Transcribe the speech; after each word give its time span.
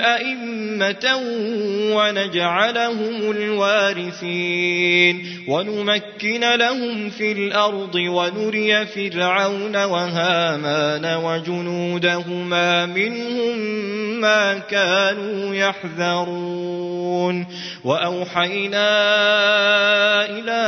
أئمة 0.00 1.20
ونجعلهم 1.96 3.30
الوارثين. 3.30 5.24
ونمكن 5.48 6.40
لهم 6.54 7.10
في 7.10 7.32
الأرض 7.32 7.94
ونري 7.94 8.86
فرعون 8.86 9.84
وهامان 9.84 11.16
وجنودهما 11.24 12.86
منهم 12.86 13.58
ما 14.20 14.58
كانوا 14.58 15.54
يحذرون. 15.54 17.46
وأوحينا 17.84 18.90
إلى 20.24 20.62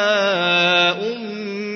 أم 1.12 1.75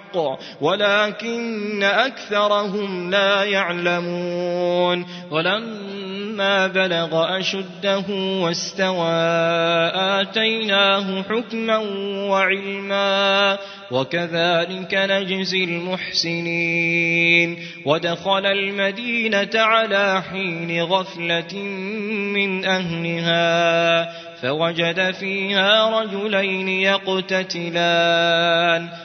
ولكن 0.61 1.83
أكثرهم 1.83 3.11
لا 3.11 3.43
يعلمون. 3.43 5.05
ولما 5.31 6.67
بلغ 6.67 7.39
أشده 7.39 8.03
واستوى 8.41 9.11
آتيناه 9.95 11.23
حكما 11.23 11.77
وعلما 12.29 13.57
وكذلك 13.91 14.93
نجزي 14.93 15.63
المحسنين. 15.63 17.57
ودخل 17.85 18.45
المدينة 18.45 19.49
على 19.55 20.23
حين 20.31 20.81
غفلة 20.81 21.57
من 22.33 22.65
أهلها 22.65 24.11
فوجد 24.41 25.11
فيها 25.11 26.01
رجلين 26.01 26.67
يقتتلان. 26.67 28.01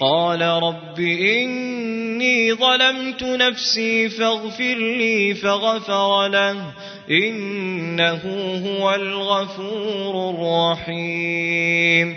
قال 0.00 0.42
رب 0.42 1.00
إني 1.00 2.54
ظلمت 2.54 3.22
نفسي 3.22 4.08
فاغفر 4.08 4.74
لي 4.74 5.34
فغفر 5.34 6.28
له 6.28 6.72
إنه 7.10 8.20
هو 8.66 8.94
الغفور 8.94 10.30
الرحيم 10.30 12.16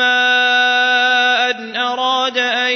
أن 0.00 1.76
أراد 1.76 2.38
أن 2.38 2.72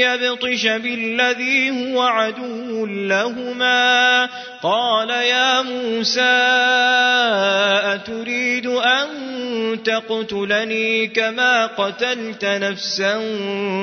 يبطش 0.00 0.66
بالذي 0.66 1.70
هو 1.70 2.02
عدو 2.02 2.86
لهما. 2.86 4.28
قال 4.62 5.10
يا 5.10 5.62
موسى 5.62 6.22
أتريد 7.94 8.66
أن 8.66 9.08
تقتلني 9.84 11.06
كما 11.06 11.66
قتلت 11.66 12.44
نفسا 12.44 13.18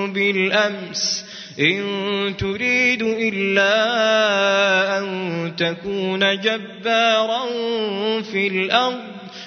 بالأمس؟ 0.07 1.25
إن 1.59 1.83
تريد 2.39 3.01
إلا 3.01 3.73
أن 4.99 5.53
تكون 5.57 6.39
جبارا 6.39 7.45
في 8.21 8.47
الأرض. 8.47 9.22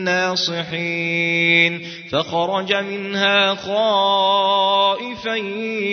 الناصحين. 0.00 1.86
فخرج 2.12 2.74
منها 2.74 3.54
خائفا 3.54 5.34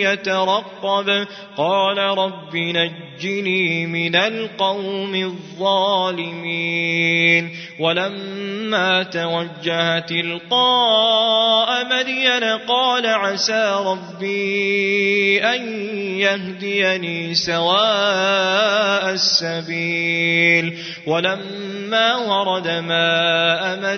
يترقب. 0.02 1.26
قال 1.56 1.98
رب 1.98 2.56
نجني 2.56 3.86
من 3.86 4.16
القوم 4.16 5.14
الظالمين. 5.14 7.50
ولما 7.80 9.02
توجه 9.02 9.98
تلقاء 9.98 11.86
مدين 11.86 12.44
قال 12.44 13.06
عسى 13.06 13.82
ربي 13.86 15.44
أن 15.44 15.90
يهديني 16.18 17.34
سواء 17.34 19.10
السبيل. 19.10 20.78
ولما 21.06 22.16
ورد 22.16 22.68
ماء 22.68 23.78
مدين 23.82 23.97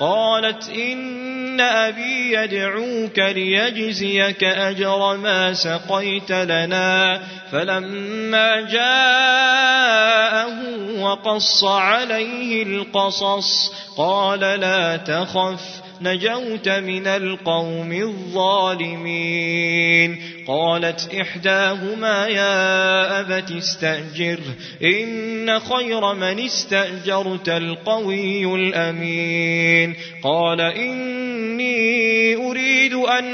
قالت 0.00 0.68
إن 0.68 1.60
أبي 1.60 2.32
يدعوك 2.32 3.18
ليجزيك 3.18 4.44
أجر 4.44 5.16
ما 5.16 5.54
سقيت 5.54 6.32
لنا 6.32 7.20
فلما 7.52 8.60
جاءه 8.60 10.54
وقص 11.00 11.64
عليه 11.64 12.62
القصص 12.62 13.72
قال 13.96 14.40
لا 14.40 14.96
تخف 14.96 15.84
نجوت 16.00 16.68
من 16.68 17.06
القوم 17.06 17.92
الظالمين. 17.92 19.54
قالت 20.46 21.14
إحداهما 21.20 22.26
يا 22.26 23.20
أبت 23.20 23.50
استأجر 23.50 24.38
إن 24.82 25.60
خير 25.60 26.14
من 26.14 26.40
استأجرت 26.40 27.48
القوي 27.48 28.54
الأمين. 28.54 29.96
قال 30.22 30.60
إني 30.60 32.36
أريد 32.36 32.94
أن 32.94 33.24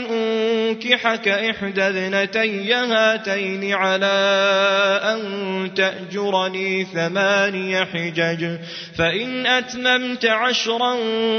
أنكحك 0.70 1.28
إحدى 1.28 1.82
ابنتي 1.82 2.74
هاتين 2.74 3.72
على 3.72 4.06
أن 5.04 5.20
تأجرني 5.74 6.84
ثماني 6.84 7.84
حجج 7.84 8.58
فإن 8.98 9.46
أتممت 9.46 10.26
عشرا 10.26 10.96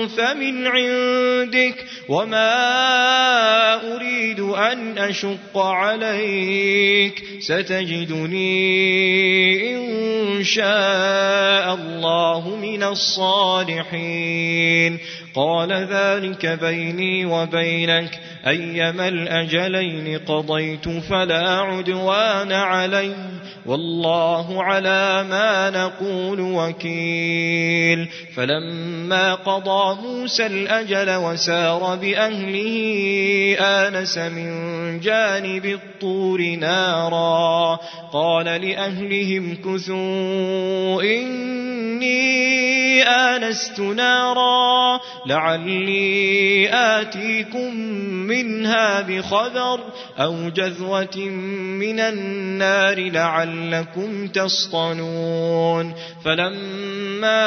فمن 0.08 0.68
عندك 0.68 1.76
وما 2.10 2.54
أريد 3.96 4.40
أن 4.40 4.98
أشق 4.98 5.58
عليك. 5.64 7.24
ستجدني 7.40 8.52
إن 9.76 10.44
شاء 10.44 11.76
الله 11.76 12.58
من 12.62 12.84
الصالحين. 12.84 14.98
قال 15.36 15.72
ذلك 15.72 16.46
بيني 16.46 17.26
وبينك. 17.26 18.20
أيما 18.48 19.08
الأجلين 19.08 20.18
قضيت 20.18 20.90
فلا 20.90 21.50
عدوان 21.50 22.52
علي. 22.52 23.16
والله 23.66 24.64
على 24.64 25.26
ما 25.30 25.70
نقول 25.70 26.42
وكيل. 26.42 28.08
فلما 28.36 29.36
قضى 29.36 30.02
موسى 30.02 30.46
الأجل 30.46 31.16
وسار 31.16 32.00
بأهله 32.02 33.58
آنس 33.60 34.18
من 34.18 34.81
جانب 35.00 35.66
الطور 35.66 36.42
نارا 36.42 37.80
قال 38.14 38.46
لأهلهم 38.46 39.56
كثوا 39.56 41.02
إني 41.02 42.42
آنست 43.04 43.80
نارا 43.80 45.00
لعلي 45.26 46.70
آتيكم 46.74 47.76
منها 48.28 49.02
بخبر 49.02 49.80
أو 50.20 50.50
جذوة 50.50 51.18
من 51.80 52.00
النار 52.00 53.00
لعلكم 53.00 54.28
تصطنون 54.28 55.94
فلما 56.26 57.38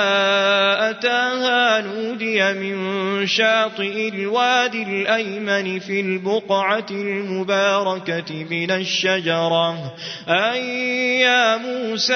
أتاها 0.91 1.81
نودي 1.81 2.53
من 2.53 3.27
شاطئ 3.27 4.09
الوادي 4.09 4.83
الأيمن 4.83 5.79
في 5.79 6.01
البقعة 6.01 6.87
المباركة 6.91 7.34
من 8.51 8.71
الشجرة. 8.71 9.95
أي 10.29 11.21
يا 11.21 11.57
موسى 11.57 12.15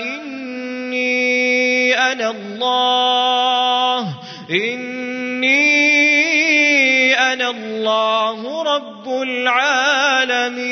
إني 0.00 1.94
أنا 1.98 2.30
الله 2.30 4.14
إني 4.50 5.60
أنا 7.14 7.50
الله 7.50 8.62
رب 8.62 9.08
العالمين. 9.22 10.70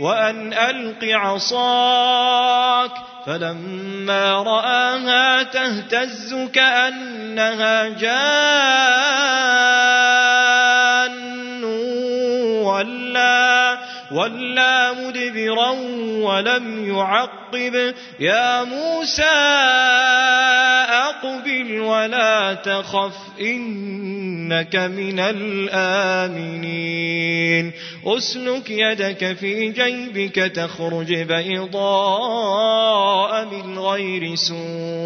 وأن 0.00 0.52
ألق 0.52 1.04
عصاك 1.04 2.90
فلما 3.26 4.32
رآها 4.42 5.42
تهتز 5.42 6.34
كأنها 6.52 7.88
جان. 7.88 9.85
ولا 14.12 14.92
مدبرا 14.92 15.70
ولم 16.20 16.94
يعقب 16.94 17.94
يا 18.20 18.64
موسى 18.64 19.22
أقبل 20.90 21.80
ولا 21.80 22.54
تخف 22.54 23.16
إنك 23.40 24.76
من 24.76 25.20
الآمنين 25.20 26.56
أسلك 28.06 28.70
يدك 28.70 29.32
في 29.32 29.70
جيبك 29.70 30.34
تخرج 30.34 31.14
بيضاء 31.14 32.64
من 33.44 33.78
غير 33.78 34.34
سوء 34.34 35.05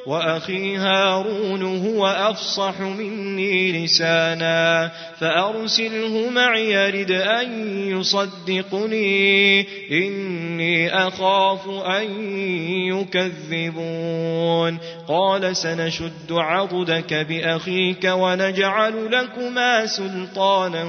وأخي 0.05 0.77
هارون 0.77 1.85
هو 1.85 2.07
أفصح 2.07 2.79
مني 2.79 3.85
لسانا 3.85 4.91
فأرسله 5.19 6.29
معي 6.29 6.71
يرد 6.71 7.11
أن 7.11 7.77
يصدقني 7.87 9.67
إني 9.91 10.93
أخاف 11.07 11.69
أن 11.69 12.33
يكذبون. 12.87 14.77
قال 15.07 15.55
سنشد 15.55 16.31
عضدك 16.31 17.13
بأخيك 17.13 18.03
ونجعل 18.03 19.11
لكما 19.11 19.85
سلطانا 19.85 20.85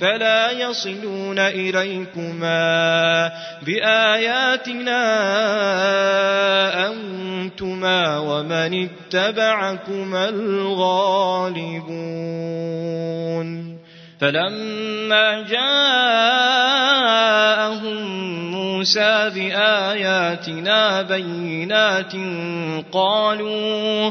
فلا 0.00 0.50
يصلون 0.50 1.38
إليكما. 1.38 3.32
بآياتنا 3.66 5.02
أنتما 6.88 8.18
ومن 8.52 8.88
اتبعكما 8.88 10.28
الغالبون 10.28 11.72
فلما 14.20 15.42
جاءهم 15.42 16.02
موسى 18.50 19.30
بآياتنا 19.34 21.02
بينات 21.02 22.12
قالوا 22.92 24.10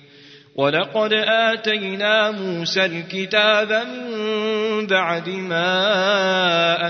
ولقد 0.55 1.13
آتينا 1.13 2.31
موسى 2.31 2.85
الكتاب 2.85 3.71
من 3.71 4.87
بعد 4.87 5.29
ما 5.29 5.71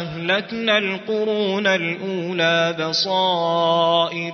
أهلكنا 0.01 0.77
القرون 0.77 1.67
الأولى 1.67 2.75
بصائر. 2.79 4.33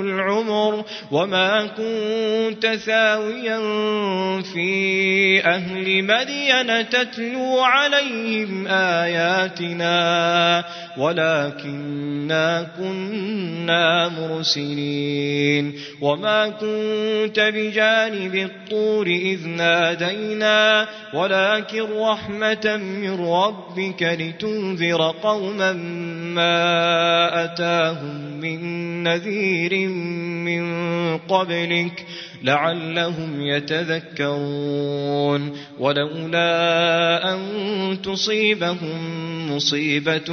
العمر 0.00 0.84
وما 1.10 1.66
كنت 1.66 2.66
ثاويا 2.66 3.58
في 4.42 5.40
أهل 5.44 6.04
مدين 6.04 6.88
تتلو 6.88 7.58
عليهم 7.60 8.66
آياتنا 8.66 10.64
ولكننا 10.96 12.66
كنا 12.78 14.08
مرسلين 14.08 15.74
وما 16.00 16.48
كنت 16.48 17.40
بجانب 17.40 18.34
الطور 18.34 19.06
إذ 19.06 19.48
نادينا 19.48 20.88
ولكن 21.14 21.86
رحمة 21.98 22.76
من 22.76 23.26
ربك 23.26 24.02
لتنذر 24.02 25.14
قوما 25.22 25.72
ما 26.34 27.44
أتاهم 27.44 28.40
من 28.40 28.81
نذير 29.02 29.88
من 30.48 30.62
قبلك 31.18 32.06
لعلهم 32.42 33.40
يتذكرون 33.40 35.52
ولولا 35.78 37.34
أن 37.34 37.38
تصيبهم 38.02 39.22
مصيبة 39.56 40.28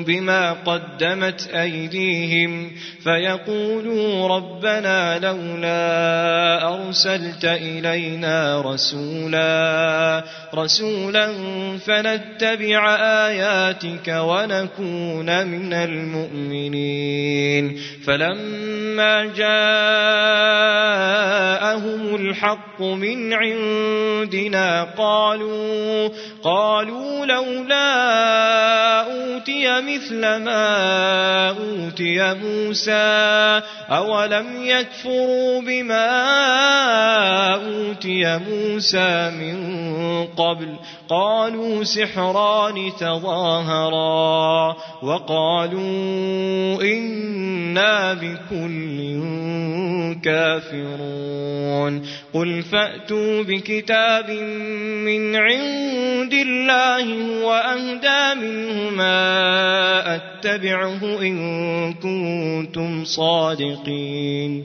بما 0.00 0.52
قدمت 0.52 1.50
أيديهم 1.54 2.70
فيقولوا 3.04 4.28
ربنا 4.28 5.18
لولا 5.18 6.74
أرسلت 6.74 7.44
إلينا 7.44 8.60
رسولا 8.60 10.24
رسولا 10.54 11.32
فنتبع 11.78 12.96
آياتك 13.26 14.08
ونكون 14.08 15.46
من 15.46 15.72
المؤمنين. 15.72 17.78
فلما 18.04 19.24
جاء 19.36 21.47
جاءهم 21.48 22.14
الحق 22.14 22.80
من 22.80 23.32
عندنا 23.32 24.82
قالوا 24.98 26.08
قالوا 26.42 27.26
لولا 27.26 29.00
أوتي 29.00 29.80
مثل 29.80 30.20
ما 30.20 31.48
أوتي 31.48 32.34
موسى 32.34 33.62
أولم 33.90 34.46
يكفروا 34.66 35.60
بما 35.60 36.08
أوتي 37.54 38.38
موسى 38.48 39.30
من 39.30 39.58
قبل؟ 40.26 40.76
قالوا 41.08 41.84
سحران 41.84 42.92
تظاهرا 43.00 44.76
وقالوا 45.02 46.82
إنا 46.82 48.14
بكل 48.14 48.98
كافرون. 50.24 51.37
قل 52.34 52.62
فأتوا 52.62 53.42
بكتاب 53.42 54.30
من 55.04 55.36
عند 55.36 56.32
الله 56.32 57.06
وأهدى 57.44 58.40
منه 58.40 58.90
ما 58.90 60.16
أتبعه 60.16 61.20
إن 61.22 61.94
كنتم 61.94 63.04
صادقين. 63.04 64.64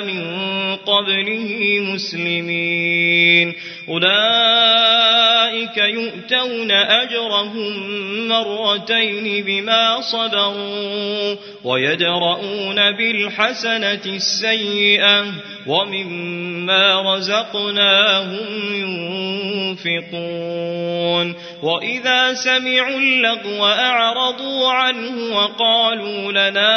من 0.00 0.22
قبله 0.76 1.80
مسلمين. 1.80 3.54
أولئك 3.88 5.76
يؤتون 5.76 6.70
أجرهم 6.72 8.28
مرتين 8.28 9.44
بما 9.44 10.00
صبروا 10.00 11.36
ويدرؤون 11.64 12.90
بالحسنة 12.92 14.00
السيئة 14.06 15.24
ومما 15.66 17.14
رزقناهم 17.14 18.74
ينفقون. 19.84 21.34
وإذا 21.62 22.34
سمعوا 22.34 22.98
اللغو 22.98 23.66
أعرضوا 23.66 24.72
عنه 24.72 25.36
وقالوا 25.36 26.32
لنا 26.32 26.72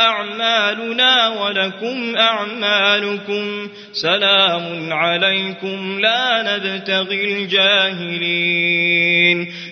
أعمالنا 0.00 1.28
ولكم 1.70 2.16
أعمالكم 2.16 3.70
سلام 3.92 4.92
عليكم 4.92 6.00
لا 6.00 6.42
نبتغي 6.42 7.24
الجاهلين 7.42 8.58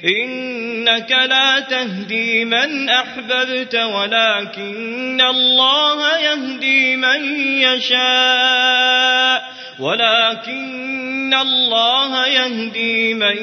إنك 0.04 1.10
لا 1.10 1.60
تهدي 1.60 2.44
من 2.44 2.88
أحببت 2.88 3.74
ولكن 3.74 5.20
الله 5.20 6.18
يهدي 6.18 6.96
من 6.96 7.24
يشاء 7.60 9.42
ولكن 9.80 11.34
الله 11.34 12.26
يهدي 12.26 13.14
من 13.14 13.36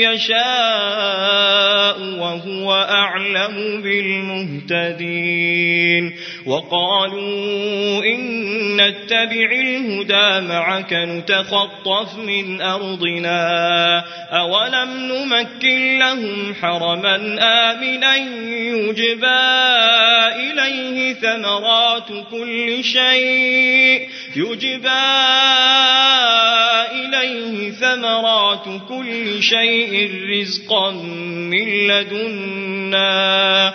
يشاء 0.00 1.98
وهو 2.18 2.74
أعلم 2.74 3.82
بالمهتدين. 3.82 5.52
وقالوا 6.46 8.04
إن 8.04 8.76
نتبع 8.76 9.50
الهدى 9.52 10.40
معك 10.48 10.92
نتخطف 10.92 12.18
من 12.18 12.60
أرضنا. 12.60 14.04
أولم 14.32 15.12
نمكن 15.12 15.98
لهم 15.98 16.54
حرما 16.54 17.16
آمنا 17.42 18.16
يجبى 18.16 19.26
إليه 20.36 21.14
ثمرات 21.14 22.08
كل 22.30 22.84
شيء. 22.84 24.08
يجبى 24.36 24.88
إليه 26.92 27.70
ثمرات 27.70 28.64
كل 28.88 29.42
شيء 29.42 30.10
رزقا 30.30 30.90
من 31.50 31.68
لدنا. 31.88 33.74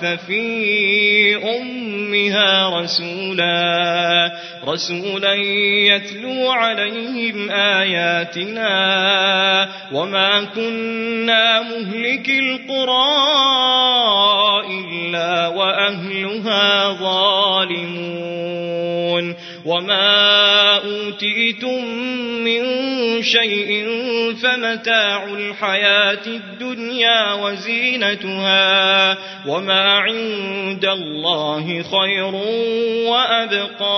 في 0.00 1.36
أمها 1.36 2.80
رسولا 2.80 4.32
رسولا 4.68 5.34
يتلو 5.34 6.50
عليهم 6.50 7.50
آياتنا 7.50 8.72
وما 9.92 10.44
كنا 10.44 11.60
مهلك 11.62 12.28
القرى 12.28 13.32
إلا 14.70 15.48
وأهلها 15.48 16.92
ظالمون 16.92 18.42
وما 19.66 20.31
أوتيتم 20.84 21.84
من 22.44 22.62
شيء 23.22 23.86
فمتاع 24.42 25.24
الحياة 25.24 26.26
الدنيا 26.26 27.32
وزينتها 27.32 29.18
وما 29.46 29.82
عند 29.98 30.84
الله 30.84 31.82
خير 31.82 32.34
وأبقى 33.10 33.92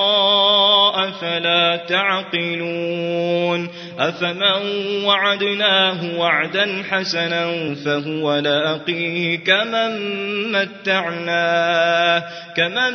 أفلا 1.08 1.76
تعقلون 1.76 3.70
أفمن 3.98 5.04
وعدناه 5.04 6.18
وعدا 6.18 6.82
حسنا 6.90 7.74
فهو 7.84 8.38
لاقيه 8.38 9.38
كمن 9.38 9.92
متعناه 10.52 12.24
كمن 12.56 12.94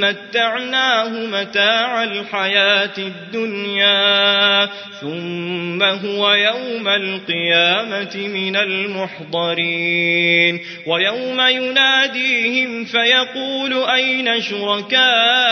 متعناه 0.00 1.08
متاع 1.08 2.04
الحياة 2.04 2.98
الدنيا 2.98 4.68
ثم 5.00 5.82
هو 5.82 6.32
يوم 6.32 6.88
القيامة 6.88 8.16
من 8.16 8.56
المحضرين 8.56 9.92
ويوم 10.86 11.40
يناديهم 11.40 12.84
فيقول 12.84 13.90
أين 13.90 14.40
شركائي 14.40 15.51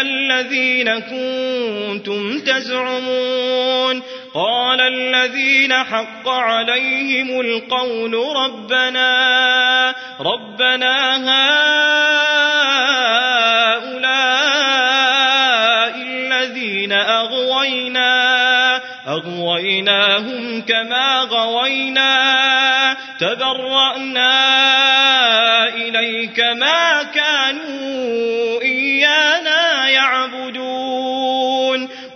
الذين 0.00 0.98
كنتم 0.98 2.40
تزعمون 2.40 4.02
قال 4.34 4.80
الذين 4.80 5.72
حق 5.72 6.28
عليهم 6.28 7.40
القول 7.40 8.14
ربنا 8.36 9.94
ربنا 10.20 11.16
هؤلاء 13.78 14.58
الذين 15.96 16.92
أغوينا 16.92 18.18
أغويناهم 19.08 20.62
كما 20.62 21.20
غوينا 21.20 22.16
تبرأنا 23.20 24.28
إليك 25.68 26.40
ما 26.40 27.02
كانوا 27.02 28.47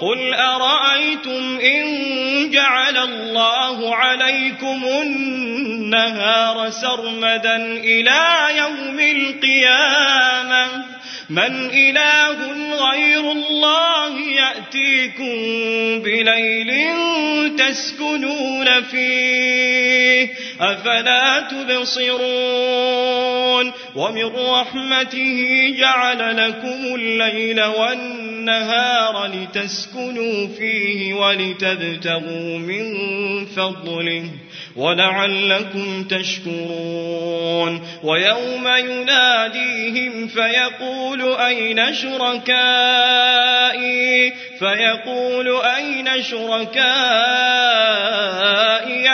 قل 0.00 0.34
أرأيتم 0.34 1.58
إن 1.60 2.50
جعل 2.50 2.96
الله 2.96 3.94
عليكم 3.94 4.84
النهار 5.02 6.70
سرمدا 6.70 7.56
إلى 7.66 8.48
يوم 8.56 9.00
القيامة 9.00 10.66
من 11.30 11.70
إله 11.70 12.36
غير 12.90 13.32
الله 13.32 14.20
يأتيكم 14.20 15.34
بليل 16.02 16.70
تسكنون 17.56 18.82
فيه 18.82 20.28
أفلا 20.60 21.40
تبصرون 21.40 23.00
ومن 23.94 24.24
رحمته 24.24 25.74
جعل 25.78 26.36
لكم 26.48 26.94
الليل 26.94 27.64
والنهار 27.64 28.29
لتسكنوا 29.26 30.48
فيه 30.58 31.14
ولتبتغوا 31.14 32.58
من 32.58 32.84
فضله 33.46 34.24
ولعلكم 34.76 36.04
تشكرون. 36.04 37.82
ويوم 38.02 38.68
يناديهم 38.78 40.28
فيقول 40.28 41.22
أين 41.22 41.94
شركائي؟ 41.94 43.30
فيقول 44.58 45.60
أين 45.64 46.22
شركائي 46.22 46.76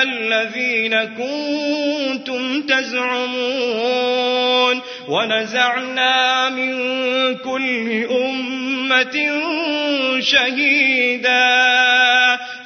الذين 0.02 1.04
كنتم 1.04 2.62
تزعمون؟ 2.62 4.16
ونزعنا 5.08 6.48
من 6.48 6.76
كل 7.34 8.06
أمة 8.86 10.20
شهيدا 10.20 11.56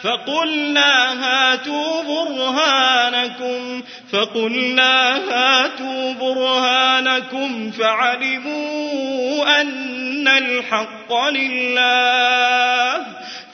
فقلنا 0.02 1.12
هاتوا 1.24 2.02
برهانكم 2.02 3.82
فقلنا 4.12 5.16
هاتوا 5.16 6.12
برهانكم 6.12 7.70
فعلموا 7.70 9.60
أن 9.60 10.28
الحق 10.28 11.28
لله 11.30 13.06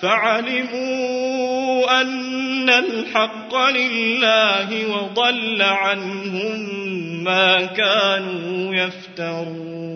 فعلموا 0.02 2.00
أن 2.00 2.70
الحق 2.70 3.56
لله 3.56 4.86
وضل 4.88 5.62
عنهم 5.62 6.84
ما 7.24 7.64
كانوا 7.64 8.74
يفترون 8.74 9.95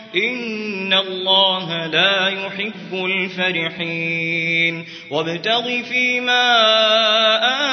إن 0.15 0.93
الله 0.93 1.85
لا 1.85 2.27
يحب 2.27 2.93
الفرحين 3.05 4.85
وابتغ 5.11 5.81
فيما 5.81 6.45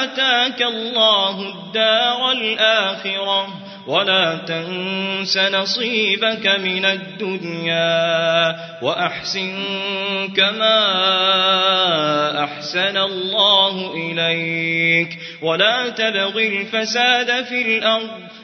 آتاك 0.03 0.61
الله 0.61 1.49
الدار 1.49 2.31
الآخرة 2.31 3.47
ولا 3.87 4.35
تنس 4.35 5.37
نصيبك 5.37 6.47
من 6.47 6.85
الدنيا 6.85 8.55
وأحسن 8.81 9.53
كما 10.37 10.79
أحسن 12.43 12.97
الله 12.97 13.93
إليك 13.93 15.17
ولا 15.41 15.89
تبغ 15.89 16.39
الفساد 16.39 17.45
في 17.45 17.61
الأرض 17.61 18.09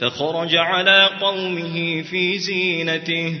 فخرج 0.00 0.56
على 0.56 1.10
قومه 1.20 2.02
في 2.02 2.38
زينته 2.38 3.40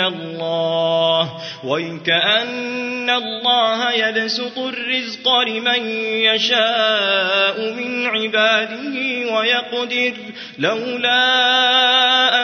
الله 0.00 1.40
ويكأن 1.64 3.10
الله 3.10 3.92
يبسط 3.92 4.58
الرزق 4.58 5.38
لمن 5.48 5.86
يشاء 6.24 7.72
من 7.72 8.06
عباده 8.06 8.96
ويقدر 9.32 10.12
لولا 10.58 11.24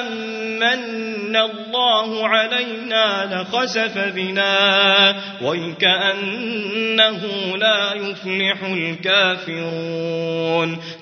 أمن 0.01 1.37
الله 1.37 2.29
علينا 2.29 3.29
لخسف 3.33 3.99
بنا 3.99 5.16
ويكأنه 5.42 7.21
لا 7.57 7.92
يفلح 7.95 8.62
الكافرون 8.62 10.16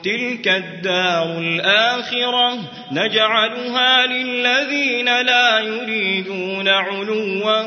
تلك 0.04 0.48
الدار 0.48 1.38
الآخرة 1.38 2.58
نجعلها 2.92 4.06
للذين 4.06 5.04
لا 5.22 5.58
يريدون 5.58 6.43
علوا 6.68 7.62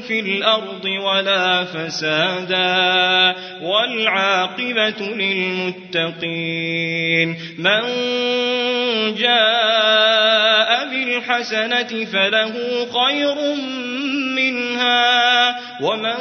في 0.00 0.20
الأرض 0.20 0.84
ولا 0.84 1.64
فسادا 1.64 3.34
والعاقبة 3.62 5.00
للمتقين 5.16 6.48
من 7.58 7.80
جاء 9.14 10.90
بالحسنة 10.90 12.04
فله 12.04 12.54
خير 12.86 13.36
منها 14.36 15.56
ومن 15.82 16.16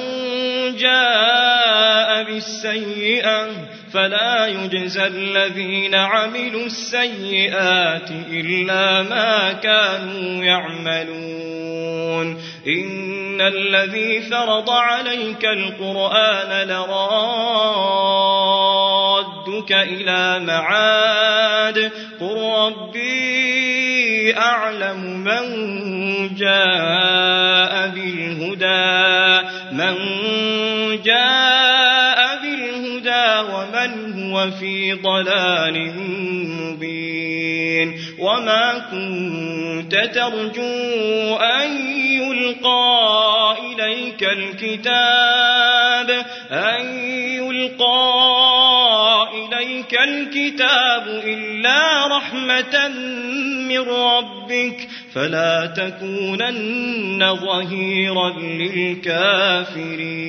جاء 0.78 2.24
بالسيئة 2.24 3.48
فلا 3.94 4.48
يجزى 4.48 5.08
الذين 5.08 5.96
عملوا 5.96 6.66
السيئات 6.66 8.12
إلا 8.32 9.02
ما 9.02 9.54
كانوا 9.54 10.44
يعملون 10.44 11.49
إن 12.68 13.42
الذي 13.42 14.22
فرض 14.22 14.70
عليك 14.70 15.46
القرآن 15.46 16.68
لرادك 16.68 16.92
إلى 19.72 20.40
معاد. 20.40 21.92
قل 22.22 22.38
ربي 22.66 24.38
أعلم 24.38 25.00
من 25.00 25.46
جاء 26.36 27.88
بالهدى. 27.88 29.48
من 29.72 29.96
جاء 31.02 31.59
ومن 33.42 34.24
هو 34.24 34.52
في 34.52 34.94
ضلال 34.94 35.94
مبين 36.60 38.00
وما 38.20 38.80
كنت 38.92 39.96
ترجو 39.96 41.36
أن 41.36 41.70
يلقى 41.96 43.58
إليك 43.60 44.24
الكتاب 44.24 46.10
أن 46.52 46.86
يلقى 47.16 48.00
إليك 49.34 50.00
الكتاب 50.04 51.08
إلا 51.08 52.08
رحمة 52.18 52.88
من 53.70 53.80
ربك 53.80 54.88
فلا 55.14 55.66
تكونن 55.66 57.36
ظهيرا 57.36 58.30
للكافرين 58.40 60.29